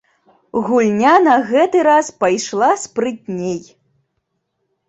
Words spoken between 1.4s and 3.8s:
гэты раз пайшла спрытней.